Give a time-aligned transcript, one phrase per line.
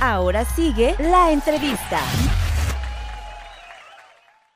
[0.00, 2.00] Ahora sigue la entrevista.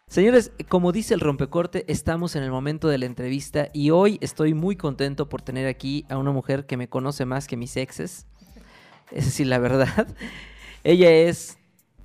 [0.06, 4.52] Señores, como dice el rompecorte, estamos en el momento de la entrevista y hoy estoy
[4.52, 8.26] muy contento por tener aquí a una mujer que me conoce más que mis exes.
[9.10, 10.06] Es decir, la verdad.
[10.84, 11.58] Ella es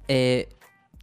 [0.08, 0.48] eh,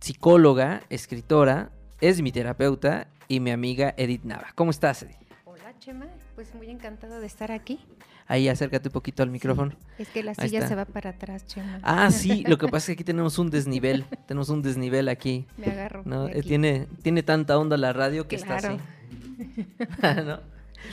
[0.01, 4.49] psicóloga, escritora, es mi terapeuta y mi amiga Edith Nava.
[4.55, 5.19] ¿Cómo estás, Edith?
[5.45, 6.07] Hola, Chema.
[6.35, 7.79] Pues muy encantada de estar aquí.
[8.27, 9.73] Ahí acércate un poquito al micrófono.
[9.99, 10.69] Es que la Ahí silla está.
[10.71, 11.79] se va para atrás, Chema.
[11.83, 14.05] Ah, sí, lo que pasa es que aquí tenemos un desnivel.
[14.27, 15.47] tenemos un desnivel aquí.
[15.59, 16.03] Me agarro.
[16.05, 16.29] ¿no?
[16.29, 16.49] Eh, aquí.
[16.49, 18.79] Tiene, tiene tanta onda la radio que está Claro.
[18.79, 19.67] así.
[20.27, 20.41] ¿No?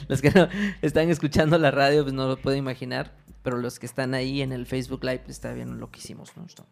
[0.07, 0.47] Los que no
[0.81, 3.11] están escuchando la radio, pues no lo pueden imaginar.
[3.43, 6.35] Pero los que están ahí en el Facebook Live, pues, está bien lo que hicimos,
[6.37, 6.45] ¿no?
[6.45, 6.63] Está,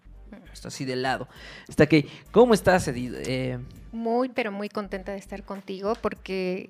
[0.54, 1.28] está así de lado.
[1.67, 3.14] Está que, ¿cómo estás, Edith?
[3.26, 3.58] Eh,
[3.92, 6.70] Muy, pero muy contenta de estar contigo porque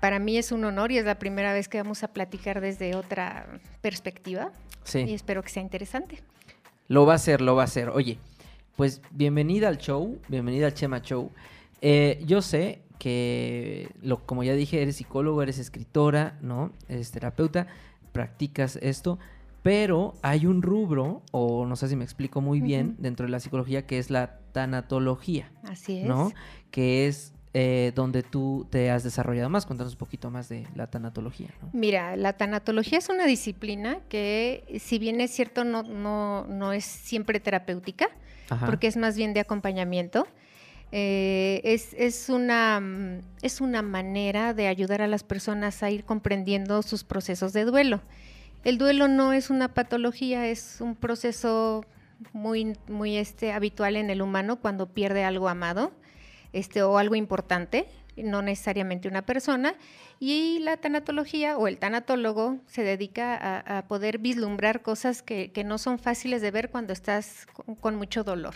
[0.00, 2.94] para mí es un honor y es la primera vez que vamos a platicar desde
[2.94, 4.52] otra perspectiva
[4.86, 6.22] y sí, espero que sea interesante.
[6.86, 7.90] lo va a hacer, lo va a hacer.
[7.90, 8.18] Oye,
[8.76, 11.30] pues bienvenida al show, bienvenida al Chema Show.
[11.80, 16.72] Eh, yo sé que, lo, como ya dije, eres psicólogo, eres escritora, ¿no?
[16.88, 17.66] Eres terapeuta,
[18.12, 19.18] practicas esto,
[19.62, 23.40] pero hay un rubro, o no sé si me explico muy bien, dentro de la
[23.40, 26.06] psicología, que es la tanatología, Así es.
[26.06, 26.32] ¿no?
[26.70, 29.66] Que es eh, donde tú te has desarrollado más.
[29.66, 31.70] Cuéntanos un poquito más de la tanatología, ¿no?
[31.72, 36.84] Mira, la tanatología es una disciplina que, si bien es cierto, no, no, no es
[36.84, 38.10] siempre terapéutica,
[38.48, 38.64] Ajá.
[38.64, 40.28] porque es más bien de acompañamiento.
[40.92, 42.80] Eh, es, es una,
[43.42, 48.02] es una manera de ayudar a las personas a ir comprendiendo sus procesos de duelo.
[48.62, 51.84] El duelo no es una patología, es un proceso
[52.32, 55.90] muy, muy este, habitual en el humano cuando pierde algo amado
[56.52, 59.74] este, o algo importante, no necesariamente una persona.
[60.20, 65.62] Y la tanatología o el tanatólogo se dedica a, a poder vislumbrar cosas que, que
[65.64, 68.54] no son fáciles de ver cuando estás con- con mucho dolor.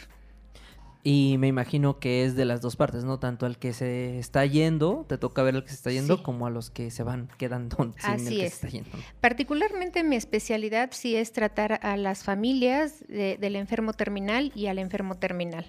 [1.05, 3.19] Y me imagino que es de las dos partes, ¿no?
[3.19, 6.23] Tanto al que se está yendo, te toca ver al que se está yendo, Sí.
[6.23, 8.55] como a los que se van quedando sin el Así que es.
[8.55, 8.91] se está yendo.
[9.21, 14.79] Particularmente mi especialidad sí es tratar a las familias de- del enfermo terminal y al
[14.79, 15.67] enfermo terminal.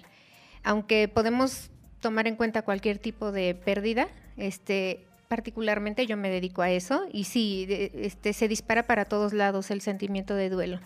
[0.62, 1.70] Aunque podemos
[2.04, 7.24] tomar en cuenta cualquier tipo de pérdida, este, particularmente yo me dedico a eso y
[7.24, 10.80] sí, de- este, se dispara para todos lados el sentimiento de duelo.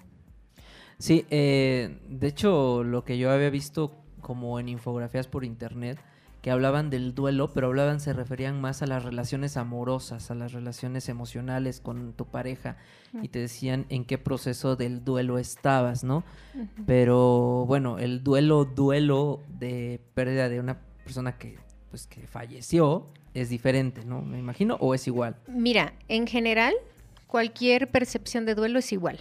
[0.99, 5.99] Sí, eh, de hecho, lo que yo había visto como en infografías por internet,
[6.43, 10.53] que hablaban del duelo, pero hablaban, se referían más a las relaciones amorosas, a las
[10.53, 12.77] relaciones emocionales con tu pareja,
[13.23, 16.23] y te decían en qué proceso del duelo estabas, ¿no?
[16.87, 20.78] Pero bueno, el duelo, duelo de pérdida de una
[21.09, 21.57] persona que,
[21.89, 24.21] pues, que falleció es diferente, ¿no?
[24.21, 25.37] Me imagino, o es igual.
[25.47, 26.75] Mira, en general,
[27.27, 29.19] cualquier percepción de duelo es igual.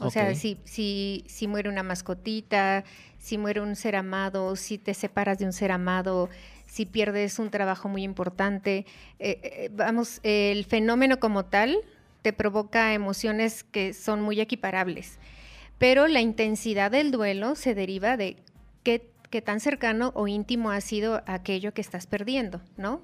[0.00, 2.84] O sea, si, si, si muere una mascotita,
[3.18, 6.30] si muere un ser amado, si te separas de un ser amado,
[6.66, 8.86] si pierdes un trabajo muy importante,
[9.18, 11.78] eh, eh, vamos, el fenómeno como tal
[12.22, 15.18] te provoca emociones que son muy equiparables.
[15.78, 18.36] Pero la intensidad del duelo se deriva de
[18.82, 23.02] qué, qué tan cercano o íntimo ha sido aquello que estás perdiendo, ¿no?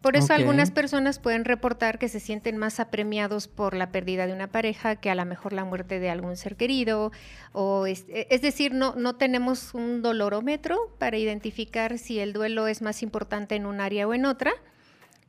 [0.00, 4.32] Por eso algunas personas pueden reportar que se sienten más apremiados por la pérdida de
[4.32, 7.12] una pareja que a lo mejor la muerte de algún ser querido.
[7.52, 12.66] O es, e, es decir, no, no tenemos un dolorómetro para identificar si el duelo
[12.66, 14.50] es más importante en un área o en otra.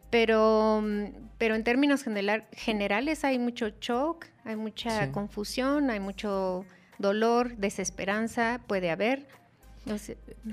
[0.09, 0.83] Pero,
[1.37, 5.11] pero en términos general- generales hay mucho shock, hay mucha Sí.
[5.11, 6.65] confusión, hay mucho
[6.97, 9.27] dolor, desesperanza, puede haber.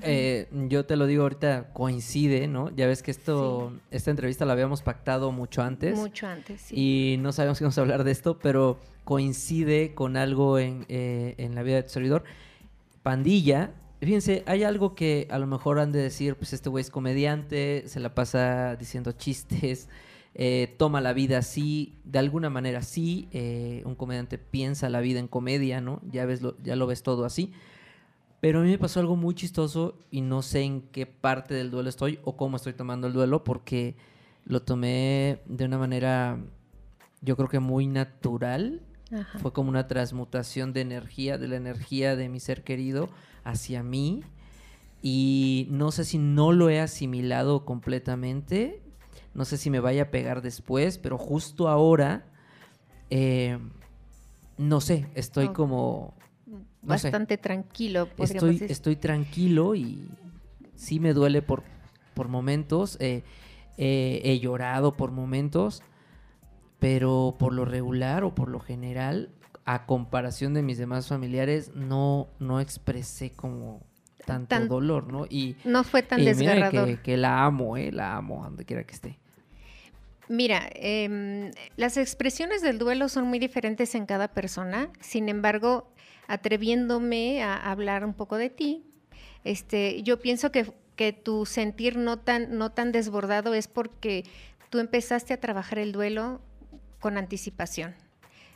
[0.01, 2.69] Eh, yo te lo digo ahorita, coincide, ¿no?
[2.75, 5.97] Ya ves que esto, esta entrevista la habíamos pactado mucho antes.
[5.97, 6.75] mucho antes, sí.
[6.75, 11.35] Y no sabíamos que íbamos a hablar de esto, pero coincide con algo en, eh,
[11.37, 12.23] en la vida de tu servidor.
[13.03, 13.71] Pandilla,
[14.01, 17.83] fíjense, hay algo que a lo mejor han de decir, pues este güey es comediante,
[17.87, 19.87] se la pasa diciendo chistes,
[20.33, 25.19] eh, toma la vida así, de alguna manera sí, eh, un comediante piensa la vida
[25.19, 26.01] en comedia, ¿no?
[26.09, 27.51] Ya, ves lo, ya lo ves todo así.
[28.41, 31.69] Pero a mí me pasó algo muy chistoso y no sé en qué parte del
[31.69, 33.95] duelo estoy o cómo estoy tomando el duelo porque
[34.45, 36.39] lo tomé de una manera,
[37.21, 38.81] yo creo que muy natural.
[39.13, 39.37] Ajá.
[39.39, 43.09] Fue como una transmutación de energía, de la energía de mi ser querido
[43.43, 44.23] hacia mí.
[45.03, 48.81] Y no sé si no lo he asimilado completamente.
[49.35, 52.25] No sé si me vaya a pegar después, pero justo ahora,
[53.11, 53.59] eh,
[54.57, 56.15] no sé, estoy como...
[56.51, 57.07] no sé.
[57.07, 58.71] Bastante tranquilo, Estoy, decir.
[58.71, 60.07] estoy tranquilo y
[60.75, 61.63] sí me duele por,
[62.13, 62.97] por momentos.
[62.99, 63.23] eh,
[63.77, 65.81] eh, he llorado por momentos,
[66.79, 69.29] pero por lo regular o por lo general,
[69.65, 73.81] a comparación de mis demás familiares, no, no expresé como
[74.25, 75.25] tanto Tan- dolor, ¿no?
[75.29, 76.87] Y, No fue tan y desgarrador.
[76.87, 77.91] que, que la amo, ¿eh?
[77.91, 79.19] La amo, donde quiera que esté.
[80.27, 84.89] Mira, em, las expresiones del duelo son muy diferentes en cada persona.
[85.01, 85.91] Sin embargo,
[86.27, 88.83] atreviéndome a hablar un poco de ti,
[89.43, 94.23] este, yo pienso que, que tu sentir no tan, no tan desbordado es porque
[94.69, 96.41] tú empezaste a trabajar el duelo
[96.99, 97.95] con anticipación.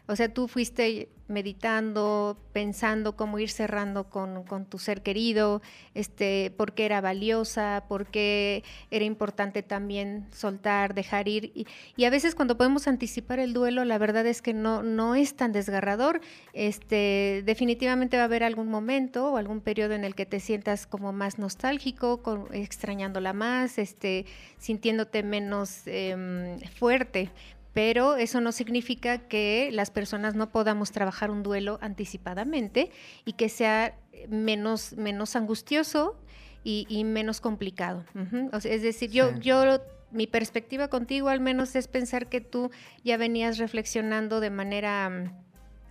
[0.07, 5.62] O sea, tú fuiste meditando, pensando cómo ir cerrando con, tu ser querido,
[5.96, 11.52] este, por qué era valiosa, por qué era importante también soltar, dejar ir.
[11.56, 11.66] Y,
[11.96, 15.36] y a veces cuando podemos anticipar el duelo, la verdad es que no, no es
[15.36, 16.22] tan desgarrador.
[16.54, 20.86] Este, definitivamente va a haber algún momento o algún periodo en el que te sientas
[20.86, 24.28] como más nostálgico, extrañándola más, este,
[24.60, 27.31] sintiéndote menos em, fuerte
[27.75, 32.89] pero eso no significa que las personas no podamos trabajar un duelo anticipadamente
[33.25, 33.98] y que sea
[34.30, 36.16] menos, menos angustioso
[36.63, 38.06] y, y menos complicado.
[38.16, 38.50] Ujú.
[38.54, 39.39] O sea, es decir, yo, Sí.
[39.42, 39.81] yo,
[40.12, 42.72] mi perspectiva contigo al menos es pensar que tú
[43.04, 45.31] ya venías reflexionando de manera mm,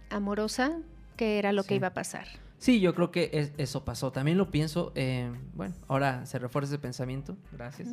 [0.09, 0.79] amorosa
[1.17, 1.69] qué era lo Sí.
[1.69, 2.27] que iba a pasar.
[2.59, 4.11] Sí, yo creo que es- eso pasó.
[4.11, 7.89] También lo pienso, eh, bueno, ahora se refuerza ese pensamiento, gracias.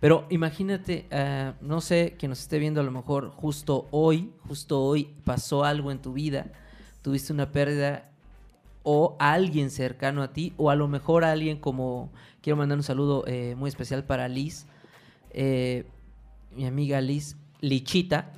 [0.00, 4.82] Pero imagínate, eh, no sé, que nos esté viendo a lo mejor justo hoy, justo
[4.82, 6.46] hoy pasó algo en tu vida,
[7.02, 8.10] tuviste una pérdida
[8.82, 13.24] o alguien cercano a ti, o a lo mejor alguien como, quiero mandar un saludo
[13.26, 14.66] eh, muy especial para Liz,
[16.54, 18.32] mi amiga Liz Lichita,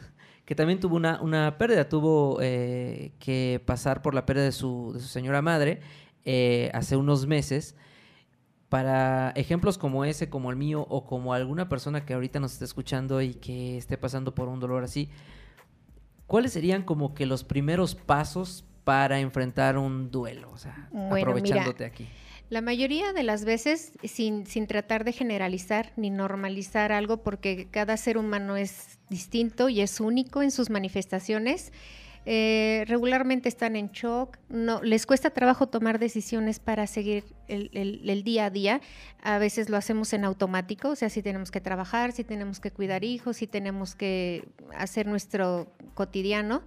[0.46, 4.92] que también tuvo una, una pérdida, tuvo eh, que pasar por la pérdida de su,
[4.94, 5.80] de su señora madre
[6.24, 7.74] eh, hace unos meses.
[8.68, 12.64] Para ejemplos como ese, como el mío, o como alguna persona que ahorita nos esté
[12.64, 15.08] escuchando y que esté pasando por un dolor así,
[16.26, 20.50] ¿cuáles serían como que los primeros pasos para enfrentar un duelo?
[20.52, 22.08] O sea, Bueno, mira, aprovechándote aquí.
[22.48, 27.96] La mayoría de las veces, sin, sin tratar de generalizar ni normalizar algo, porque cada
[27.96, 31.72] ser humano es distinto y es único en sus manifestaciones,
[32.24, 38.08] eh, regularmente están en shock, no, les cuesta trabajo tomar decisiones para seguir el, el-
[38.08, 38.80] el día a día.
[39.22, 42.70] A veces lo hacemos en automático, o sea, si tenemos que trabajar, si tenemos que
[42.70, 44.44] cuidar hijos, si tenemos que
[44.76, 46.62] hacer nuestro cotidiano.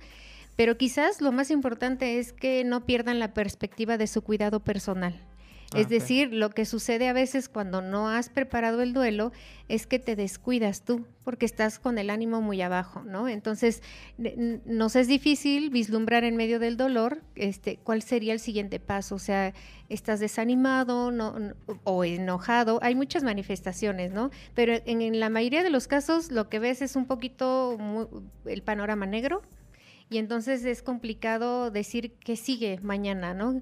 [0.57, 5.21] Pero quizás lo más importante es que no pierdan la perspectiva de su cuidado personal.
[5.71, 9.31] Ah, Es decir, lo que sucede a veces cuando no has preparado el duelo
[9.67, 13.27] es que te descuidas tú, porque estás con el ánimo muy abajo, ¿no?
[13.27, 13.83] Entonces,
[14.17, 19.13] nos es difícil vislumbrar en medio del dolor este, cuál sería el siguiente paso.
[19.13, 19.53] O sea,
[19.89, 21.35] estás desanimado no,
[21.83, 22.79] o enojado.
[22.81, 24.31] Hay muchas manifestaciones, ¿no?
[24.55, 27.77] Pero en, en la mayoría de los casos lo que ves es un poquito
[28.45, 29.43] el panorama negro
[30.09, 33.61] y entonces es complicado decir qué sigue mañana, ¿no?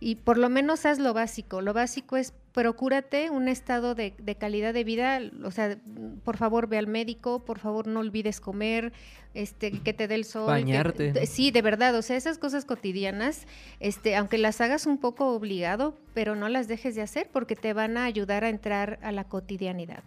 [0.00, 1.60] Y por lo menos haz lo básico.
[1.60, 5.20] Lo básico es procúrate un estado de, de calidad de vida.
[5.42, 5.76] O sea,
[6.24, 8.92] por favor ve al médico, por favor no olvides comer,
[9.34, 10.46] este, que te dé el sol.
[10.46, 11.26] Bañarte.
[11.26, 11.94] sí, de verdad.
[11.96, 13.46] O sea, esas cosas cotidianas,
[13.80, 17.72] este, aunque las hagas un poco obligado, pero no las dejes de hacer porque te
[17.72, 20.04] van a ayudar a entrar a la cotidianidad.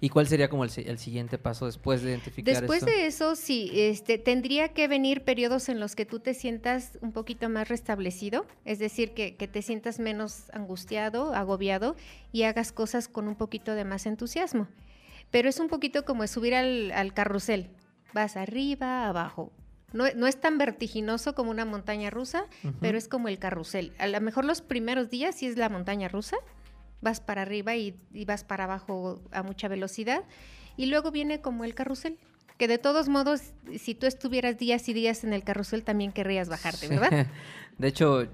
[0.00, 2.90] ¿Y cuál sería como el, el siguiente paso después de identificar Después esto?
[2.90, 7.12] de eso, sí, este, tendría que venir periodos en los que tú te sientas un
[7.12, 11.96] poquito más restablecido, es decir, que, que te sientas menos angustiado, agobiado
[12.30, 14.68] y hagas cosas con un poquito de más entusiasmo.
[15.30, 17.70] Pero es un poquito como subir al, al carrusel,
[18.14, 19.52] vas arriba, abajo.
[19.92, 22.44] No, no es tan vertiginoso como una montaña rusa,
[22.80, 23.92] pero es como el carrusel.
[23.98, 26.36] A lo mejor los primeros días sí es la montaña rusa,
[27.00, 30.24] vas para arriba y, y vas para abajo a mucha velocidad,
[30.76, 32.18] y luego viene como el carrusel,
[32.58, 36.48] que de todos modos, si tú estuvieras días y días en el carrusel, también querrías
[36.48, 37.26] bajarte, ¿verdad?
[37.78, 38.28] De hecho,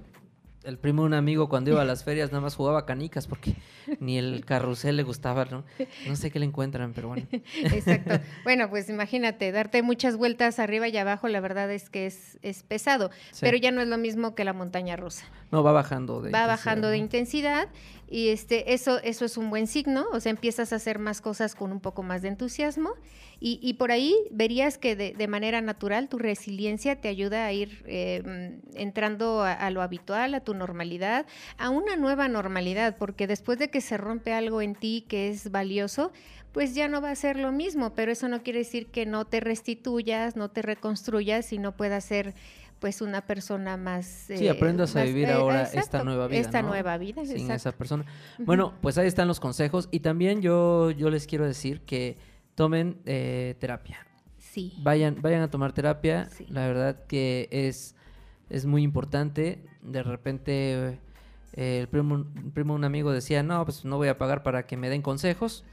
[0.65, 3.55] el primo de un amigo cuando iba a las ferias nada más jugaba canicas porque
[4.01, 5.65] ni el carrusel le gustaba, ¿no?
[6.07, 7.27] No sé qué le encuentran, pero bueno.
[7.63, 8.21] Exacto.
[8.45, 12.63] Bueno, pues imagínate, darte muchas vueltas arriba y abajo, la verdad es que es, es
[12.63, 13.41] pesado, Sí.
[13.41, 15.25] pero ya no es lo mismo que la montaña rusa.
[15.51, 17.69] No, va bajando de va bajando de intensidad
[18.09, 21.55] y este eso eso es un buen signo o sea empiezas a hacer más cosas
[21.55, 22.91] con un poco más de entusiasmo
[23.39, 27.53] y, y por ahí verías que de, de manera natural tu resiliencia te ayuda a
[27.53, 31.27] ir eh, entrando a, a lo habitual a tu normalidad
[31.59, 35.51] a una nueva normalidad porque después de que se rompe algo en ti que es
[35.51, 36.13] valioso
[36.53, 39.25] pues ya no va a ser lo mismo, pero eso no quiere decir que no
[39.25, 42.35] te restituyas, no te reconstruyas y no puedas ser
[42.79, 44.05] pues una persona más...
[44.07, 46.41] Sí, eh, aprendas a vivir eh, ahora exacto, esta nueva vida.
[46.41, 46.69] Esta ¿no?
[46.69, 47.55] nueva vida, Sin exacto.
[47.55, 48.05] esa persona.
[48.39, 49.89] Bueno, pues ahí están los consejos.
[49.93, 52.19] Y también yo, yo les quiero decir que
[52.57, 54.05] tomen eh, terapia.
[54.39, 54.75] Sí.
[54.83, 56.29] Vayan, vayan a tomar terapia.
[56.37, 56.45] Sí.
[56.49, 57.95] La verdad que es
[58.53, 59.65] es muy importante.
[59.83, 60.99] De repente
[61.55, 64.67] eh, el primo, el primo un amigo decía, no, pues no voy a pagar para
[64.67, 65.65] que me den consejos.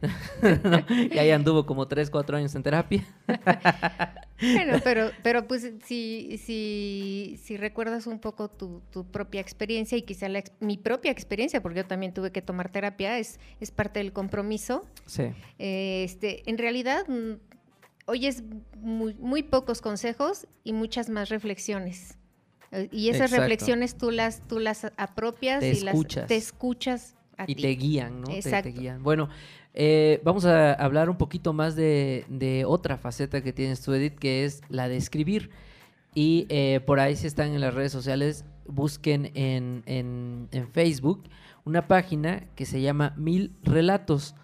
[0.62, 0.84] ¿no?
[0.88, 3.04] Y ahí anduvo como 3, 4 años en terapia.
[4.40, 10.02] bueno, pero, pero pues si, si, si recuerdas un poco tu, tu propia experiencia y
[10.02, 13.98] quizá la, mi propia experiencia, porque yo también tuve que tomar terapia, es, es parte
[13.98, 14.86] del compromiso.
[15.06, 15.24] Sí.
[15.58, 17.32] Eh, este, en realidad, mm,
[18.06, 18.44] oyes
[18.76, 22.17] muy, muy pocos consejos y muchas más reflexiones.
[22.72, 23.40] Eh, Y esas Exacto.
[23.42, 25.94] reflexiones tú las, tú las apropias Te y las
[26.26, 27.62] te escuchas a y ti.
[27.62, 28.26] te guían, ¿no?
[28.26, 28.70] Te- Te, Exacto.
[28.78, 29.02] guían.
[29.02, 29.28] Bueno,
[29.74, 34.18] eh, vamos a hablar un poquito más de, de otra faceta que tienes tú, Edith,
[34.18, 35.50] que es la de escribir.
[36.14, 41.22] Y eh, por ahí, si están en las redes sociales, busquen en, en- en Facebook
[41.64, 44.34] una página que se llama Mil Relatos.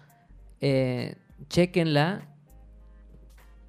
[0.61, 1.15] Eh,
[1.49, 2.27] chequenla.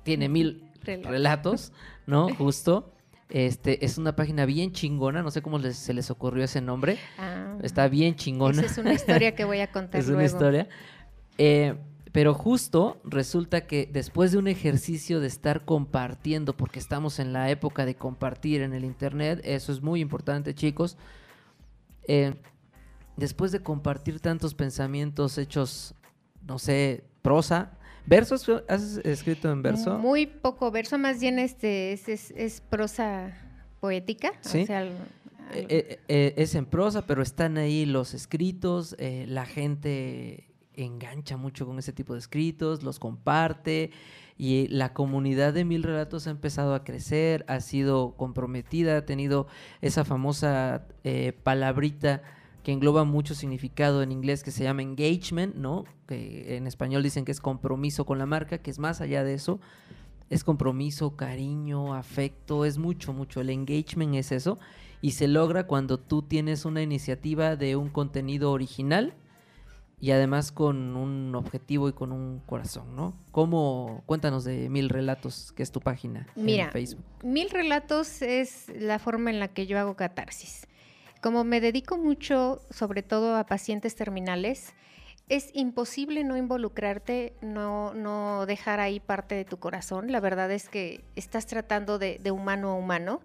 [0.02, 1.10] Tiene mil Relatos.
[1.10, 1.72] relatos,
[2.06, 2.28] ¿no?
[2.38, 2.92] Justo.
[3.28, 6.96] Este, es una página bien chingona, no sé cómo les- se les ocurrió ese nombre.
[7.18, 8.62] Ah, Está bien chingona.
[8.62, 10.68] esa es una historia que voy a contar Es una historia.
[11.38, 11.74] Eh,
[12.12, 17.50] pero justo resulta que después de un ejercicio de estar compartiendo, porque estamos en la
[17.50, 20.96] época de compartir en el Internet, eso es muy importante, chicos.
[22.08, 22.34] eh,
[23.16, 25.94] después de compartir tantos pensamientos hechos,
[26.46, 27.72] no sé, prosa,
[28.06, 29.98] versos, ¿has escrito en verso?
[29.98, 33.36] Muy poco verso, más bien este es, es, es prosa
[33.80, 34.32] poética.
[34.40, 34.62] Sí.
[34.62, 34.88] O sea,
[35.52, 41.36] Eh, eh, eh, es en prosa, pero están ahí los escritos, eh, la gente engancha
[41.36, 43.92] mucho con ese tipo de escritos, los comparte
[44.36, 49.46] y la comunidad de Mil Relatos ha empezado a crecer, ha sido comprometida, ha tenido
[49.82, 50.88] esa famosa
[51.44, 52.22] palabrita
[52.66, 55.84] que engloba mucho significado en inglés que se llama engagement, ¿no?
[56.08, 59.34] Que en español dicen que es compromiso con la marca, que es más allá de
[59.34, 59.60] eso.
[60.30, 63.40] Es compromiso, cariño, afecto, es mucho, mucho.
[63.40, 64.58] El engagement es eso
[65.00, 69.14] y se logra cuando tú tienes una iniciativa de un contenido original
[70.00, 73.16] y además con un objetivo y con un corazón, ¿no?
[73.30, 74.02] ¿Cómo?
[74.06, 77.04] Cuéntanos de Mil Relatos, que es tu página Mira, en Facebook.
[77.22, 80.66] Mil relatos es la forma en la que yo hago catarsis.
[81.26, 84.74] Como me dedico mucho, sobre todo a pacientes terminales,
[85.28, 90.12] es imposible no involucrarte, no, no dejar ahí parte de tu corazón.
[90.12, 93.22] La verdad es que estás tratando de, humano a humano.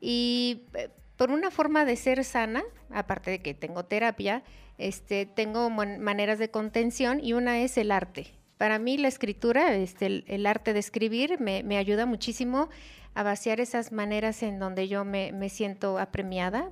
[0.00, 0.88] Y eh,
[1.18, 4.42] por una forma de ser sana, aparte de que tengo terapia,
[4.78, 8.28] este, tengo man- maneras de contención y una es el arte.
[8.56, 12.70] Para mí la escritura, este, el, el arte de escribir, me, me ayuda muchísimo
[13.12, 16.70] a vaciar esas maneras en donde yo me, me siento apremiada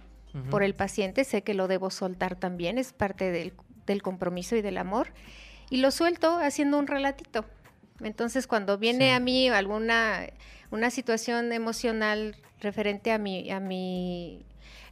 [0.51, 1.23] Por el paciente.
[1.25, 3.53] Sé que lo debo soltar también, es parte del,
[3.87, 5.09] del compromiso y del amor.
[5.71, 7.45] Y lo suelto haciendo un relatito.
[8.03, 9.15] Entonces, cuando viene Sí.
[9.15, 10.27] a mí alguna
[10.71, 14.45] una situación emocional referente a mi, a mi,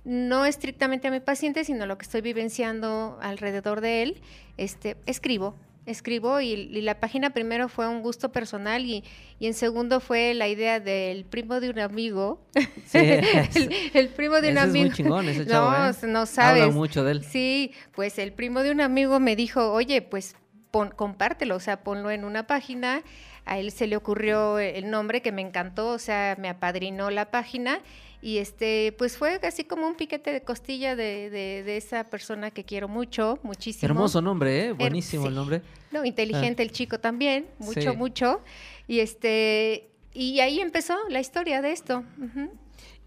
[0.04, 4.22] no estrictamente a mi paciente, sino lo que estoy vivenciando alrededor de él,
[4.58, 5.56] este, escribo.
[5.84, 9.02] Escribo y, y la página primero fue un gusto personal y,
[9.40, 12.40] y en segundo fue la idea del primo de un amigo.
[12.86, 14.84] Sí, el, el primo de un ese es amigo.
[14.86, 15.92] muy chingón ese chavo, no, ¿eh?
[16.06, 16.62] no sabes.
[16.62, 17.24] Habla mucho de él.
[17.24, 20.36] Sí, pues el primo de un amigo me dijo, oye, pues
[20.70, 23.02] pon- compártelo, o sea, ponlo en una página.
[23.44, 27.30] A él se le ocurrió el nombre que me encantó, o sea, me apadrinó la
[27.30, 27.80] página
[28.20, 32.52] y este, pues fue así como un piquete de costilla de, de- de esa persona
[32.52, 33.86] que quiero mucho, muchísimo.
[33.90, 34.72] Hermoso nombre, ¿eh?
[34.72, 35.28] Buenísimo sí.
[35.28, 35.62] el nombre.
[35.90, 37.96] No, inteligente el chico también, mucho, Sí.
[37.96, 38.40] mucho.
[38.86, 42.04] Y este, y ahí empezó la historia de esto.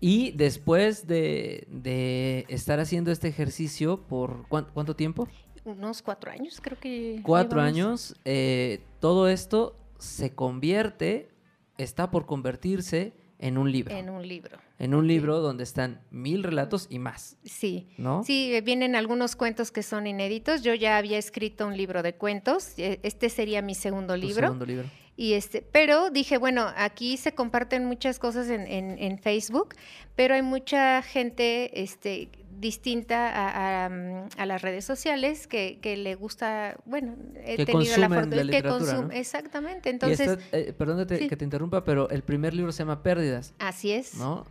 [0.01, 5.27] Y después de, de estar haciendo este ejercicio por ¿cuán- cuánto tiempo?
[5.63, 7.21] Unos cuatro años, creo que.
[7.23, 7.77] Cuatro llevamos.
[8.11, 8.15] años.
[8.25, 11.29] eh, todo esto se convierte,
[11.77, 13.95] está por convertirse en un libro.
[13.95, 14.57] En un libro.
[14.79, 17.87] En un libro donde están mil relatos y más, Sí.
[17.97, 18.23] ¿no?
[18.23, 20.63] Sí, vienen algunos cuentos que son inéditos.
[20.63, 22.77] Yo ya había escrito un libro de cuentos.
[22.79, 24.47] eh, Este sería mi segundo libro.
[24.47, 24.89] segundo libro.
[25.17, 29.75] Y este, pero dije, bueno, aquí se comparten muchas cosas en, en- en Facebook,
[30.17, 35.97] pero hay mucha gente este, distinta a, a, mm, a las redes sociales que, que
[35.97, 39.11] le gusta, bueno, he Que tenido la fortuna la que consume, ¿no?
[39.11, 39.89] exactamente.
[39.89, 41.27] Entonces, esta- eh, perdón que te, sí.
[41.29, 44.15] que te interrumpa, pero el primer libro se llama Pérdidas, así es.
[44.15, 44.45] ¿no?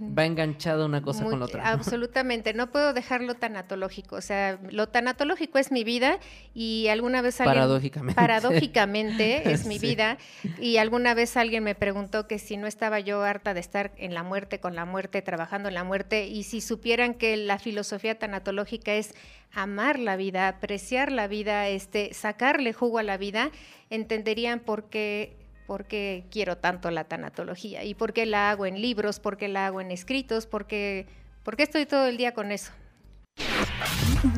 [0.00, 1.62] Va enganchada una cosa Muy- con la otra.
[1.70, 4.16] Absolutamente, no puedo dejarlo tanatológico.
[4.16, 6.18] O sea, lo tanatológico es mi vida
[6.54, 7.54] y alguna vez alguien...
[7.56, 8.14] Paradójicamente.
[8.20, 9.86] Paradójicamente es mi Sí.
[9.86, 10.18] vida
[10.60, 14.14] y alguna vez alguien me preguntó que si no estaba yo harta de estar en
[14.14, 18.18] la muerte, con la muerte, trabajando en la muerte y si supieran que la filosofía
[18.18, 19.14] tanatológica es
[19.52, 23.50] amar la vida, apreciar la vida, este, sacarle jugo a la vida,
[23.90, 25.36] entenderían por qué
[25.68, 29.48] por qué quiero tanto la tanatología y por qué la hago en libros, por qué
[29.48, 31.06] la hago en escritos, por qué,
[31.42, 32.72] por qué estoy todo el día con eso.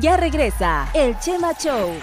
[0.01, 1.93] Ya regresa el Chema Show.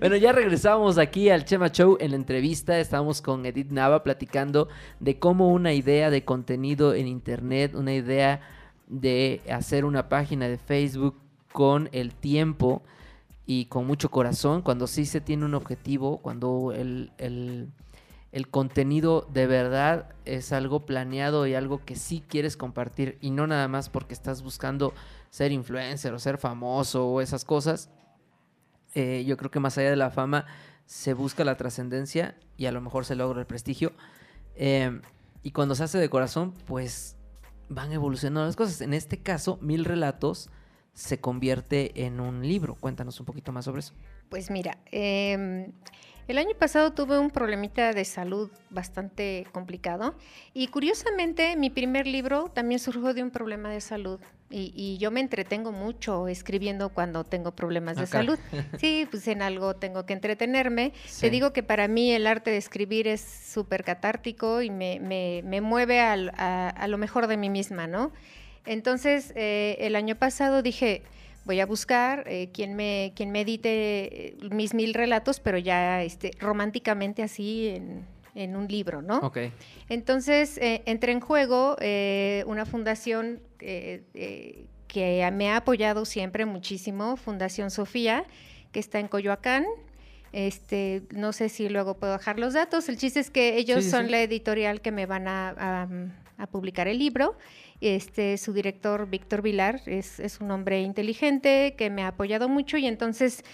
[0.00, 2.80] Bueno, ya regresamos aquí al Chema Show en la entrevista.
[2.80, 4.68] Estamos con Edith Nava platicando
[4.98, 8.40] de cómo una idea de contenido en internet, una idea
[8.86, 11.14] de hacer una página de Facebook
[11.52, 12.82] con el tiempo
[13.50, 17.70] y con mucho corazón, cuando sí se tiene un objetivo, cuando el, el,
[18.50, 23.66] contenido de verdad es algo planeado y algo que sí quieres compartir y no nada
[23.66, 24.92] más porque estás buscando
[25.30, 27.90] ser influencer o ser famoso o esas cosas
[28.94, 30.44] eh, yo creo que más allá de la fama
[30.84, 33.92] se busca la trascendencia y a lo mejor se logra el prestigio.
[34.56, 35.00] Em,
[35.42, 37.16] y cuando se hace de corazón, pues
[37.70, 38.82] van evolucionando las cosas.
[38.82, 40.50] En este caso, Mil Relatos
[40.98, 42.74] se convierte en un libro.
[42.74, 43.94] Cuéntanos un poquito más sobre eso.
[44.28, 45.70] Pues mira, eh,
[46.26, 50.16] el año pasado tuve un problemita de salud bastante complicado
[50.52, 55.20] y curiosamente mi primer libro también surgió de un problema de salud y, yo me
[55.20, 58.38] entretengo mucho escribiendo cuando tengo problemas de salud.
[58.78, 60.92] Sí, pues en algo tengo que entretenerme.
[61.20, 65.60] Te digo que para mí el arte de escribir es súper catártico y me, me,
[65.60, 68.10] mueve a, lo mejor de mí misma, ¿no?
[68.68, 71.02] Entonces, eh, el año pasado dije,
[71.48, 76.02] voy a buscar eh, quien, me, quien me edite eh, mis mil relatos, pero ya
[76.02, 79.20] este, románticamente así en, en un libro, ¿no?
[79.20, 79.38] Ok.
[79.88, 81.76] Entonces eh, entré en juego
[82.46, 88.26] una fundación que me ha apoyado siempre muchísimo, Fundación Sofía,
[88.70, 89.64] que está en Coyoacán.
[90.32, 92.88] Este, no sé si luego puedo dejar los datos.
[92.88, 95.88] El chiste es que ellos son la editorial que me van a,
[96.38, 97.36] a publicar el libro.
[97.80, 102.86] Este, su director, Víctor Vilar, es, un hombre inteligente que me ha apoyado mucho y
[102.86, 103.44] entonces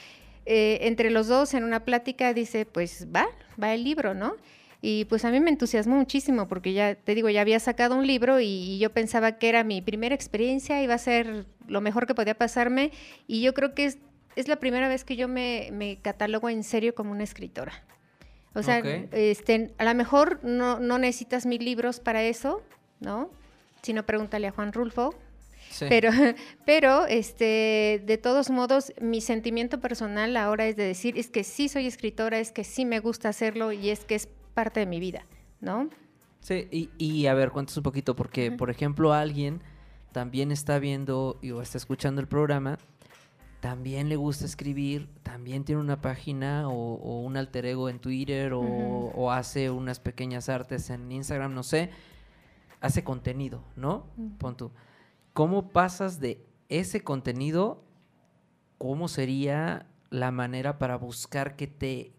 [0.46, 3.26] eh, entre los dos en una plática dice, pues va,
[3.60, 4.36] va el libro, ¿no?
[4.80, 8.06] Y pues a mí me entusiasmó muchísimo porque ya, te digo, ya había sacado un
[8.06, 12.14] libro y, yo pensaba que era mi primera experiencia, iba a ser lo mejor que
[12.14, 12.92] podía pasarme
[13.26, 13.94] y yo creo que
[14.36, 17.84] es, la primera vez que yo me, me catalogo en serio como una escritora.
[18.54, 22.62] O sea, este, a lo mejor no, no necesitas mil libros para eso,
[23.00, 23.30] ¿no?
[23.82, 25.14] Si no, pregúntale a Juan Rulfo.
[25.80, 26.10] Pero,
[26.64, 31.68] pero este, de todos modos, mi sentimiento personal ahora es de decir, es que sí
[31.68, 35.00] soy escritora, es que sí me gusta hacerlo y es que es parte de mi
[35.00, 35.26] vida,
[35.60, 35.90] ¿no?
[36.38, 39.62] Sí, y, y a ver, cuéntanos un poquito, porque, por ejemplo, alguien
[40.12, 42.78] también está viendo o está escuchando el programa,
[43.64, 48.60] también le gusta escribir, también tiene una página o, un alter ego en Twitter o,
[48.60, 51.88] o, hace unas pequeñas artes en Instagram, no sé,
[52.82, 54.04] hace contenido, ¿no?
[54.36, 54.70] Pon tú.
[55.32, 57.82] ¿Cómo pasas de ese contenido?
[58.76, 62.12] ¿Cómo sería la manera para buscar que te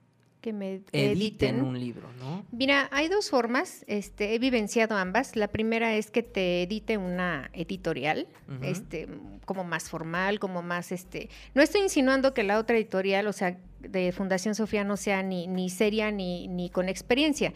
[0.45, 2.45] que me editen, un libro, ¿no?
[2.51, 5.35] Mira, hay dos formas, este, he vivenciado ambas.
[5.35, 8.27] La primera es que te edite una editorial,
[8.61, 9.07] este,
[9.45, 13.57] como más formal, como más, este, no estoy insinuando que la otra editorial, o sea,
[13.79, 17.51] de Fundación Sofía no sea ni, ni seria ni, ni con experiencia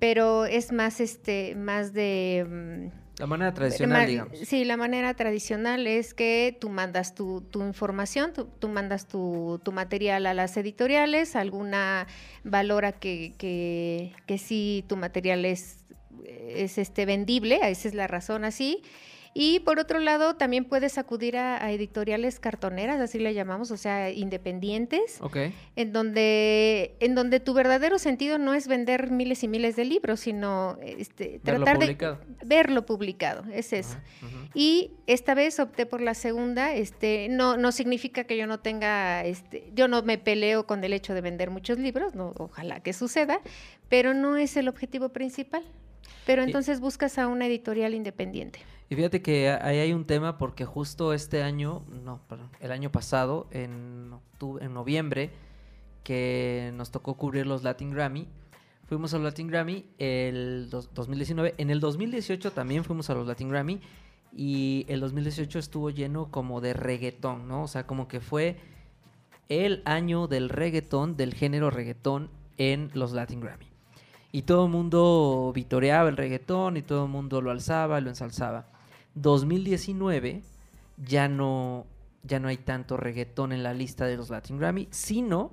[0.00, 4.38] pero es más este más de mm, la manera tradicional, digamos.
[4.38, 9.70] Sí, la manera tradicional es que tú mandas tu, tu información, tú, mandas tu, tu,
[9.70, 12.08] material a las editoriales, alguna
[12.42, 15.84] valora que, que, que sí tu material es,
[16.26, 18.82] es este vendible, esa es la razón así,
[19.36, 24.10] y por otro lado, también puedes acudir a, editoriales cartoneras, así le llamamos, o sea,
[24.10, 25.20] independientes,
[25.74, 30.20] en, donde, en donde tu verdadero sentido no es vender miles y miles de libros,
[30.20, 33.98] sino este, tratar de verlo publicado, es eso.
[34.54, 39.24] Y esta vez opté por la segunda, este, no, no significa que yo no tenga,
[39.24, 42.92] este, yo no me peleo con el hecho de vender muchos libros, no, ojalá que
[42.92, 43.40] suceda,
[43.88, 45.64] pero no es el objetivo principal.
[46.26, 48.60] Pero entonces buscas a una editorial independiente.
[48.90, 52.92] Y fíjate que ahí hay un tema porque justo este año, no, perdón, el año
[52.92, 55.30] pasado, en, octubre, en noviembre,
[56.02, 58.28] que nos tocó cubrir los Latin Grammy,
[58.86, 61.54] fuimos a los Latin Grammy el 2019.
[61.56, 63.80] En el 2018 también fuimos a los Latin Grammy
[64.36, 67.62] y el 2018 estuvo lleno como de reggaetón, ¿no?
[67.62, 68.58] O sea, como que fue
[69.48, 73.66] el año del reggaetón, del género reggaetón en los Latin Grammy.
[74.32, 78.66] Y todo el mundo vitoreaba el reggaetón y todo el mundo lo alzaba, lo ensalzaba.
[79.14, 80.42] 2019
[80.96, 81.86] ya no,
[82.22, 85.52] ya no hay tanto reggaetón en la lista de los Latin Grammy, sino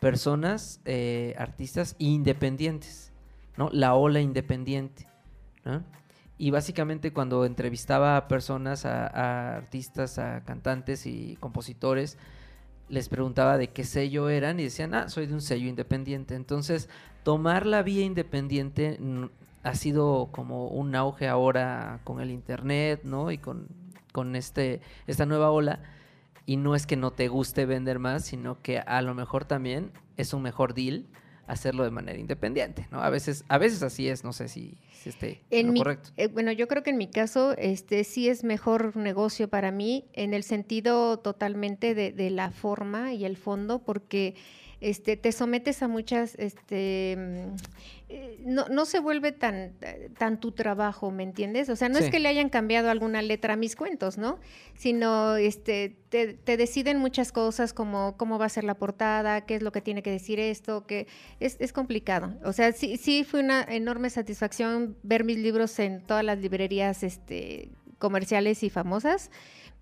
[0.00, 3.12] personas, eh, artistas independientes,
[3.56, 3.70] ¿no?
[3.72, 5.08] La ola independiente,
[6.38, 12.18] Y básicamente cuando entrevistaba a personas, a, artistas, a cantantes y compositores,
[12.88, 16.34] les preguntaba de qué sello eran y decían, ah, soy de un sello independiente.
[16.34, 16.90] Entonces,
[17.24, 18.98] tomar la vía independiente
[19.66, 23.30] ha sido como un auge ahora con el internet, ¿no?
[23.32, 23.66] Y con,
[24.12, 25.80] con este, esta nueva ola.
[26.46, 29.90] Y no es que no te guste vender más, sino que a lo mejor también
[30.16, 31.04] es un mejor deal
[31.48, 33.00] hacerlo de manera independiente, ¿no?
[33.02, 36.10] A veces, a veces así es, no sé si, si esté En lo mi- correcto.
[36.16, 40.04] eh, bueno, yo creo que en mi caso, este sí es mejor negocio para mí
[40.12, 44.34] en el sentido totalmente de, de la forma y el fondo, porque
[44.80, 47.56] este, te sometes a muchas, este, mm,
[48.08, 49.72] eh, no, no se vuelve tan,
[50.18, 51.68] tan tu trabajo, ¿me entiendes?
[51.70, 52.04] O sea, no Sí.
[52.04, 54.38] es que le hayan cambiado alguna letra a mis cuentos, ¿no?
[54.74, 59.56] Sino, este, te, te deciden muchas cosas como cómo va a ser la portada, qué
[59.56, 61.06] es lo que tiene que decir esto, que
[61.40, 62.34] es, es complicado.
[62.44, 67.02] O sea, sí, sí fue una enorme satisfacción ver mis libros en todas las librerías,
[67.02, 69.30] este, comerciales y famosas.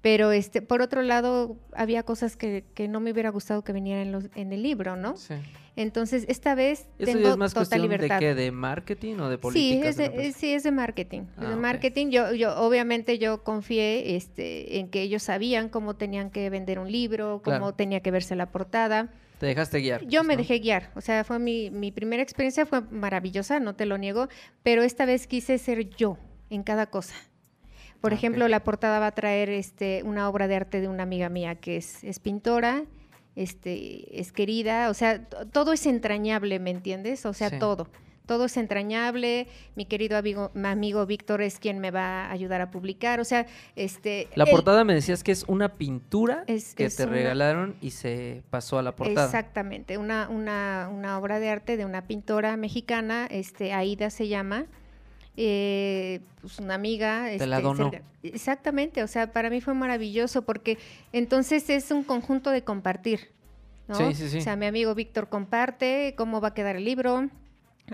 [0.05, 4.03] Pero este, por otro lado, había cosas que, que no me hubiera gustado que vinieran
[4.09, 5.17] en, los- en el libro, ¿no?
[5.17, 5.33] Sí.
[5.77, 8.17] Entonces, esta vez ¿Eso tengo es más total cuestión libertad.
[8.17, 8.35] de qué?
[8.35, 9.89] ¿De marketing o de Sí, políticas?
[9.89, 11.23] es de sí, es de marketing.
[11.39, 12.09] Ah, de marketing.
[12.11, 16.93] Yo, yo, obviamente, yo confié este, en que ellos sabían cómo tenían que vender un
[16.93, 17.73] libro, cómo Claro.
[17.75, 19.09] tenía que verse la portada.
[19.39, 20.03] Te dejaste guiar.
[20.07, 20.43] Yo pues, me ¿no?
[20.43, 24.29] dejé guiar, o sea, fue mi, mi primera experiencia, fue maravillosa, no te lo niego,
[24.63, 26.19] pero esta vez quise ser yo
[26.51, 27.15] en cada cosa.
[28.05, 31.05] Por Ah, ejemplo, la portada va a traer este, una obra de arte de una
[31.05, 32.85] amiga mía que es, es pintora,
[33.35, 37.25] este, es querida, o sea, todo es entrañable, ¿me entiendes?
[37.25, 37.59] O sea, Sí.
[37.59, 37.89] todo.
[38.27, 39.49] Todo es entrañable.
[39.75, 43.21] Mi querido amigo, mi amigo Víctor es quien me va a ayudar a publicar.
[43.21, 44.29] O sea, este.
[44.35, 47.91] La portada me decías que es una pintura Es- que es te una- regalaron y
[47.91, 49.25] se pasó a la portada.
[49.27, 54.67] Exactamente, una, una, una obra de arte de una pintora mexicana, este, Aida se llama,
[55.37, 57.27] eh, pues una amiga.
[57.37, 57.91] Te la este, donó.
[58.23, 60.79] Exactamente, o sea, para mí fue maravilloso porque
[61.13, 63.31] entonces es un conjunto de compartir.
[63.89, 63.97] ¿no?
[63.97, 64.39] Sí, sí, sí.
[64.39, 67.29] O sea, mi amigo Víctor comparte cómo va a quedar el libro,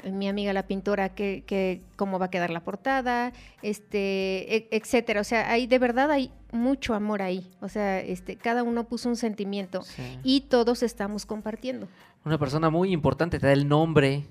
[0.05, 5.21] mi amiga la pintora que, que cómo va a quedar la portada, este, e- etcétera.
[5.21, 7.51] O sea, hay de verdad hay mucho amor ahí.
[7.61, 10.03] O sea, este, cada uno puso un sentimiento Sí.
[10.23, 11.89] y todos estamos compartiendo.
[12.25, 14.23] Una persona muy importante te da el nombre.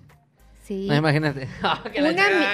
[0.70, 0.86] Sí.
[0.88, 1.48] No, imagínate.
[1.64, 2.10] Ah, que la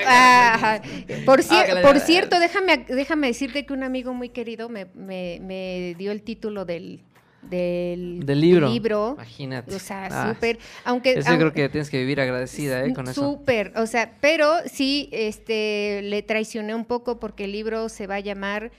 [0.08, 0.82] ah,
[1.26, 4.70] por, cier- Ah, que la por cierto, déjame, déjame decirte que un amigo muy querido
[4.70, 7.02] me, me- me dio el título del,
[7.42, 8.70] del, Del libro.
[8.70, 9.12] libro.
[9.16, 9.76] Imagínate.
[9.76, 10.58] O sea, Ah, súper.
[10.86, 11.12] Aunque.
[11.20, 12.94] Eso yo creo que tienes que vivir agradecida ¿eh?
[12.94, 13.22] con eso.
[13.22, 18.16] Súper, o sea, pero sí, este, le traicioné un poco porque el libro se va
[18.16, 18.72] a llamar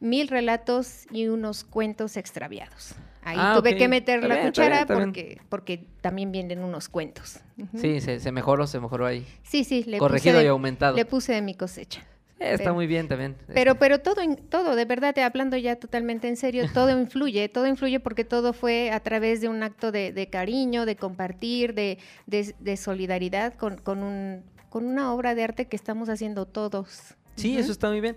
[0.00, 2.94] Mil relatos y unos cuentos extraviados.
[3.22, 3.76] Ahí Ah, tuve ok.
[3.78, 5.08] que meter Está la bien, está cuchara bien, está bien.
[5.08, 7.40] porque, porque también vienen unos cuentos.
[7.58, 7.78] Ujú.
[7.78, 9.26] Sí, se, se mejoró, se mejoró ahí.
[9.42, 10.96] sí, sí, le Corregido puse de, y aumentado.
[10.96, 12.00] le puse de mi cosecha.
[12.40, 13.34] Eh, está pero- muy bien también.
[13.48, 17.48] Pero, Este, pero todo, todo, de verdad, te hablando ya totalmente en serio, todo influye,
[17.48, 21.74] todo influye porque todo fue a través de un acto de, de cariño, de compartir,
[21.74, 26.46] de, de- de solidaridad con, con, un, con una obra de arte que estamos haciendo
[26.46, 27.14] todos.
[27.34, 27.60] Sí, Ujú.
[27.60, 28.16] eso está muy bien.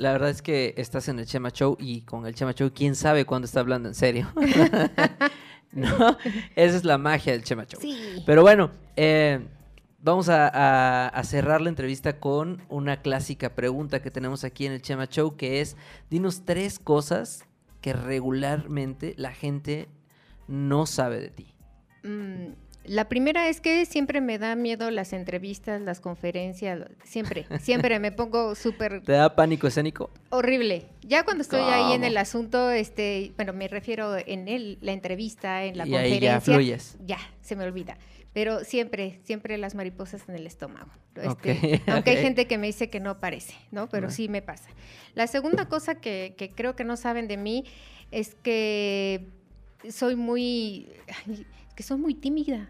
[0.00, 2.94] La verdad es que estás en el Chema Show y con el Chema Show, quién
[2.96, 4.28] sabe cuándo está hablando en serio.
[5.72, 6.16] no,
[6.56, 7.80] esa es la magia del Chema Show.
[7.80, 8.22] Sí.
[8.26, 9.40] Pero bueno, eh,
[10.02, 14.72] vamos a, a- a cerrar la entrevista con una clásica pregunta que tenemos aquí en
[14.72, 15.76] el Chema Show, que es,
[16.10, 17.44] dinos tres cosas
[17.80, 19.88] que regularmente la gente
[20.48, 21.54] no sabe de ti.
[22.04, 22.52] Mm,
[22.84, 28.10] la primera es que siempre me da miedo las entrevistas, las conferencias, siempre, siempre me
[28.12, 30.10] pongo súper ¿Te da pánico escénico?
[30.30, 30.86] horrible.
[31.02, 35.64] Ya cuando estoy ahí en el asunto, este, bueno, me refiero en el, la entrevista,
[35.64, 36.54] en la Y ahí ya conferencia.
[36.54, 36.96] fluyes.
[37.04, 37.98] ya, se me olvida.
[38.32, 40.88] Pero siempre, siempre las mariposas en el estómago.
[41.16, 43.88] Este, Aunque hay gente que me dice que no parece, ¿no?
[43.88, 44.68] Pero sí me pasa.
[45.14, 47.64] La segunda cosa que, que creo que no saben de mí
[48.12, 49.26] es que
[49.88, 50.86] soy muy,
[51.80, 52.68] que soy muy tímida.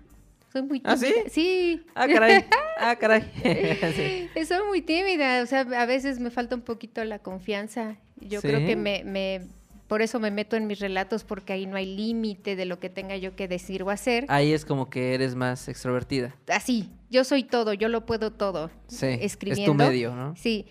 [0.53, 1.07] Soy muy ¿Ah, sí?
[1.07, 1.31] tímida.
[1.31, 1.83] Sí.
[1.97, 2.45] Ah, caray.
[2.79, 3.23] Ah, caray.
[4.37, 4.45] Sí.
[4.47, 7.97] Soy muy tímida, o sea, a veces me falta un poquito la confianza.
[8.21, 9.43] Yo creo que me, me,
[9.89, 12.89] por eso me meto en mis relatos, porque ahí no hay límite de lo que
[12.89, 14.27] tenga yo que decir o hacer.
[14.29, 16.37] Ahí es como que eres más extrovertida.
[16.47, 18.71] Así, yo soy todo, yo lo puedo todo.
[18.87, 19.09] Sí.
[19.21, 19.63] Escribiendo.
[19.63, 20.37] Es tu medio, ¿no?
[20.37, 20.67] Sí,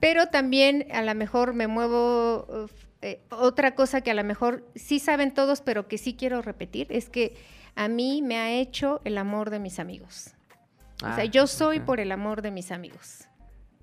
[0.00, 2.68] pero también a lo mejor me muevo.
[3.00, 6.88] eh, otra cosa que a lo mejor sí saben todos, pero que sí quiero repetir,
[6.90, 7.36] es que
[7.74, 10.34] a mí me ha hecho el amor de mis amigos.
[10.96, 13.26] o sea, Ah, yo soy por el amor de mis amigos.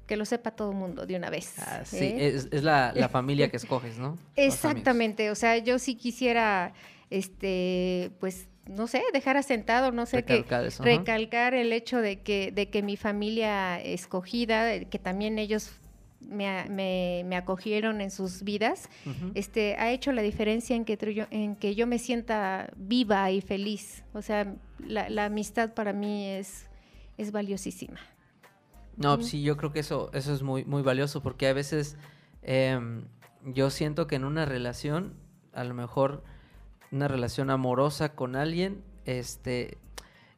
[0.05, 1.55] Que lo sepa todo el mundo de una vez.
[1.59, 2.27] Ah, sí, ¿eh?
[2.27, 4.17] es, es la, la familia que escoges, ¿no?
[4.35, 6.71] Exactamente, o sea, yo sí quisiera,
[7.09, 12.51] este, pues, no sé, dejar asentado, no sé qué, Recalcar recalcar el hecho de que,
[12.51, 15.71] de que mi familia escogida, que también ellos
[16.21, 18.89] me, me, me acogieron en sus vidas,
[19.35, 23.41] este, ha hecho la diferencia en que, yo, en que yo me sienta viva y
[23.41, 24.03] feliz.
[24.13, 26.67] O sea, la, la amistad para mí es,
[27.17, 27.99] es valiosísima.
[28.97, 29.23] No, Ujú.
[29.23, 31.97] sí, yo creo que eso, eso es muy, muy valioso porque a veces
[32.41, 33.05] em,
[33.43, 35.13] yo siento que en una relación,
[35.53, 36.23] a lo mejor
[36.91, 39.77] una relación amorosa con alguien, este,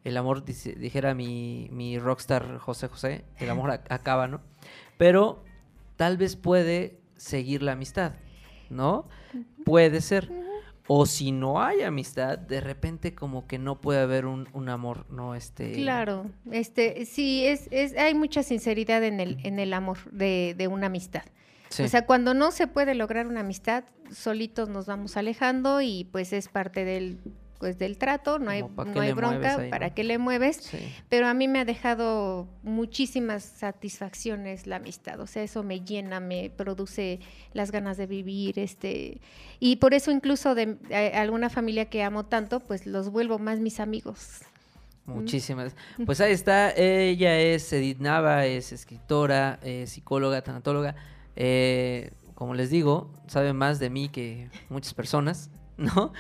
[0.03, 4.41] el amor, dice- dijera mi, mi rockstar José José, el amor ac- acaba, ¿no?
[4.97, 5.43] Pero
[5.99, 8.13] tal vez puede seguir la amistad,
[8.69, 9.09] ¿no?
[9.65, 10.31] Puede ser.
[10.87, 15.05] O si no hay amistad, de repente como que no puede haber un, un amor,
[15.09, 15.35] ¿no?
[15.35, 15.73] Este...
[15.73, 20.69] Claro, este, sí, es, es, hay mucha sinceridad en el, en el amor de, de
[20.69, 21.23] una amistad.
[21.67, 21.83] Sí.
[21.83, 26.31] O sea, cuando no se puede lograr una amistad, solitos nos vamos alejando y pues
[26.31, 27.19] es parte del,
[27.59, 29.95] pues, del trato, no hay, Como, ¿pa' no hay bronca, ahí, ¿para no?
[29.95, 30.57] qué le mueves?
[30.57, 30.79] Sí.
[31.09, 36.19] Pero a mí me ha dejado muchísimas satisfacciones la amistad, o sea, eso me llena,
[36.19, 37.19] me produce
[37.53, 39.21] las ganas de vivir, este,
[39.59, 43.59] y por eso incluso de eh, alguna familia que amo tanto, pues los vuelvo más
[43.59, 44.41] mis amigos.
[45.05, 45.75] Muchísimas.
[46.05, 50.95] Pues ahí está, ella es Edith Nava, es escritora, es psicóloga, tanatóloga.
[51.35, 56.13] Eh, como les digo, sabe más de mí que muchas personas, ¿no?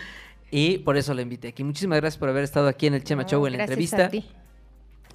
[0.51, 1.63] Y por eso la invité aquí.
[1.63, 4.05] Muchísimas gracias por haber estado aquí en el Chema No, Show en la entrevista.
[4.05, 4.25] a ti.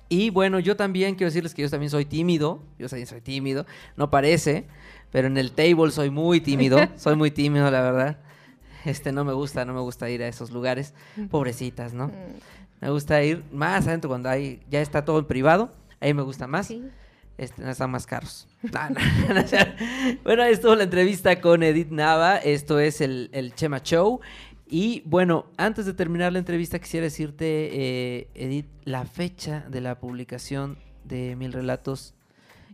[0.08, 2.62] Y bueno, yo también quiero decirles que yo también soy tímido.
[2.78, 3.66] Yo también soy tímido.
[3.96, 4.64] No parece,
[5.10, 6.78] pero en el table soy muy tímido.
[6.96, 8.18] soy muy tímido, la verdad.
[8.84, 10.94] Este no me gusta, no me gusta ir a esos lugares.
[11.30, 12.08] Pobrecitas, ¿no?
[12.08, 12.12] Mm,
[12.82, 15.72] Me gusta ir más adentro cuando hay, ya está todo en privado.
[16.00, 16.66] Ahí me gusta más.
[16.68, 16.84] sí.
[17.36, 18.46] Este, no están más caros.
[18.62, 19.42] No, no, no,
[20.22, 22.36] bueno, ahí estuvo la entrevista con Edith Nava.
[22.36, 24.20] Esto es el, el Chema Show.
[24.76, 30.00] Y bueno, antes de terminar la entrevista, quisiera decirte, eh, Edith, la fecha de la
[30.00, 32.16] publicación de Mil Relatos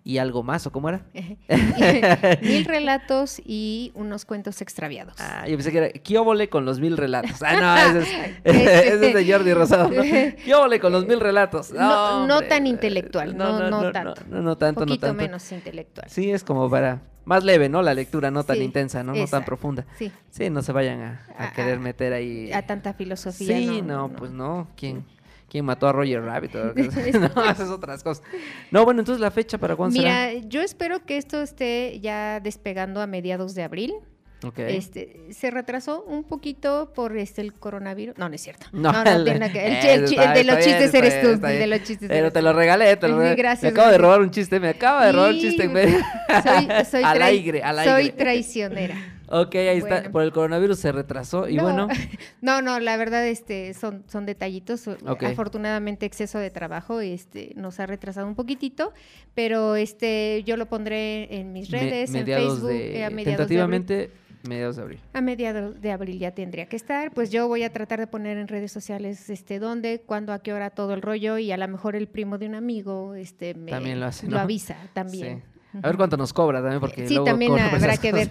[0.03, 1.03] y algo más, ¿o cómo era?
[2.43, 5.15] Mil relatos y unos cuentos extraviados.
[5.19, 7.43] Ah, yo pensé que era Kiobole con los mil relatos.
[7.43, 9.91] Ah, no, ese es, Este- ese es de Jordi Rosado.
[9.91, 10.03] ¿no?
[10.45, 11.71] Kiobole con los mil relatos.
[11.73, 14.23] No- no tan intelectual, no- no tanto.
[14.29, 15.23] No, no tanto, Un poquito no tanto.
[15.23, 16.09] menos intelectual.
[16.11, 17.83] Sí, es como para más leve, ¿no?
[17.83, 19.15] La lectura, no tan Sí, intensa, ¿no?
[19.15, 19.85] No tan profunda.
[19.99, 22.51] Sí, Sí, no se vayan a, a A- querer meter ahí.
[22.53, 23.57] a tanta filosofía.
[23.59, 24.69] Sí, no, pues no.
[24.77, 25.05] ¿Quién,
[25.51, 26.55] quién mató a Roger Rabbit?
[27.35, 28.23] no, esas otras cosas.
[28.71, 33.01] No, bueno, entonces la fecha para cuándo Mira, yo espero que esto esté ya despegando
[33.03, 33.91] a mediados de abril.
[33.91, 34.11] será.
[34.43, 34.59] Ok.
[34.59, 38.17] Este, se retrasó un poquito por este el coronavirus.
[38.17, 38.65] No, no es cierto.
[38.73, 41.29] No, No, no, tiene que- el, eh, el el de los chistes bien, eres tú.
[41.47, 43.37] bien, de los chistes Pero te lo regalé, te lo regalé.
[43.37, 45.99] gracias, me acabo de robar un chiste, me acaba de robar un chiste en medio.
[46.43, 47.93] Soy, soy al aire, al aire.
[47.93, 48.95] Soy traicionera.
[49.31, 50.11] Ok, ahí está.
[50.11, 51.89] Por el coronavirus se retrasó y no, bueno.
[52.43, 54.89] no, no, la verdad este son, son detallitos.
[54.89, 55.23] Ok.
[55.23, 58.93] Afortunadamente exceso de trabajo este nos ha retrasado un poquitito,
[59.35, 63.11] pero este yo lo pondré en mis me- redes, en mediados Facebook, de, eh, a
[63.11, 63.25] mediados de abril.
[63.37, 64.11] tentativamente,
[64.49, 65.01] mediados de abril.
[65.13, 67.13] A mediados de abril ya tendría que estar.
[67.13, 70.53] Pues yo voy a tratar de poner en redes sociales este dónde, cuándo, a qué
[70.53, 73.71] hora todo el rollo y a lo mejor el primo de un amigo este me
[73.71, 74.39] También lo hace, ¿no?
[74.39, 75.39] avisa también.
[75.39, 75.60] Sí.
[75.75, 78.29] A ver cuánto nos cobra también, porque Sí, luego también por habrá que ver.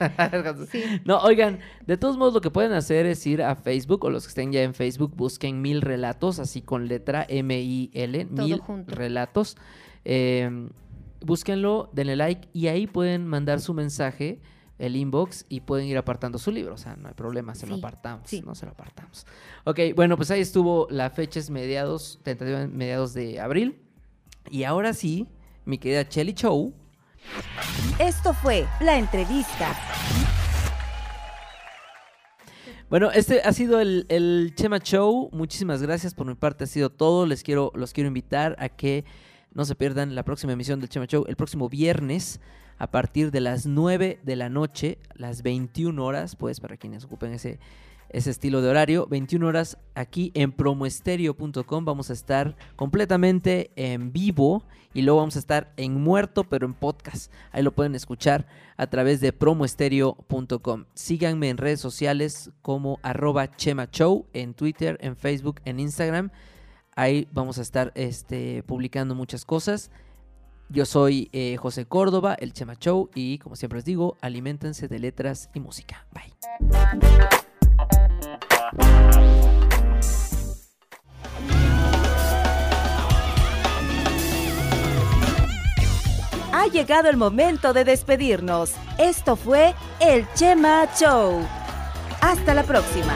[0.72, 0.84] Sí.
[1.06, 4.24] No, oigan, de todos modos lo que pueden hacer es ir a Facebook o los
[4.24, 8.96] que estén ya en Facebook busquen Mil Relatos, así con letra M-I-L, Mil junto.
[8.96, 9.58] Relatos.
[10.06, 10.70] Eh,
[11.22, 14.40] búsquenlo, denle like y ahí pueden mandar su mensaje,
[14.78, 16.74] el inbox y pueden ir apartando su libro.
[16.74, 18.42] O sea, no hay problema, se lo apartamos, sí.
[18.46, 19.26] no se lo apartamos.
[19.66, 23.80] Ok, bueno, pues ahí estuvo la fecha es mediados, tentativamente mediados de abril.
[24.50, 25.28] Y ahora sí,
[25.66, 26.74] mi querida Chelly Chow.
[28.00, 29.76] Esto fue la entrevista.
[32.90, 35.30] Bueno, este ha sido el, el Chema Show.
[35.32, 36.64] Muchísimas gracias por mi parte.
[36.64, 37.26] Ha sido todo.
[37.26, 39.06] Les quiero, los quiero invitar a que
[39.54, 42.40] no se pierdan la próxima emisión del Chema Show el próximo viernes
[42.80, 47.34] a partir de las 9 de la noche, las 21 horas, pues para quienes ocupen
[47.34, 47.60] ese,
[48.10, 51.86] ese estilo de horario, 21 horas aquí en promoestereo.com.
[51.86, 56.74] Vamos a estar completamente en vivo y luego vamos a estar en muerto, pero en
[56.74, 57.32] podcast.
[57.52, 60.86] Ahí lo pueden escuchar a través de promoestereo.com.
[60.94, 66.32] Síganme en redes sociales como arroba Chema Show, en Twitter, en Facebook, en Instagram.
[66.96, 69.92] Ahí vamos a estar este, publicando muchas cosas.
[70.70, 75.00] Yo soy eh, José Córdoba, el Chema Show, y como siempre les digo, aliméntense de
[75.00, 76.06] letras y música.
[76.14, 77.49] Bye.
[86.52, 88.74] Ha llegado el momento de despedirnos.
[88.98, 91.46] Esto fue el Chema Show.
[92.22, 93.14] Hasta la próxima.